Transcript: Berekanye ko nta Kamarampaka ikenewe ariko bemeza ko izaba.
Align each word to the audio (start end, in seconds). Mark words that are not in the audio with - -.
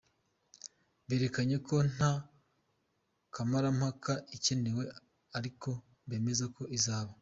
Berekanye 1.07 1.57
ko 1.67 1.75
nta 1.93 2.11
Kamarampaka 3.33 4.13
ikenewe 4.35 4.83
ariko 5.37 5.69
bemeza 6.09 6.45
ko 6.55 6.63
izaba. 6.77 7.11